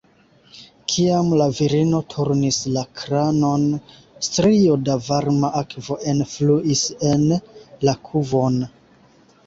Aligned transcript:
Kiam 0.93 1.27
la 1.41 1.45
virino 1.57 1.99
turnis 2.13 2.57
la 2.79 2.85
kranon, 3.03 3.67
strio 4.31 4.81
da 4.89 4.97
varma 5.11 5.55
akvo 5.63 6.01
enfluis 6.17 6.85
en 7.15 7.27
la 7.89 7.99
kuvon. 8.11 8.63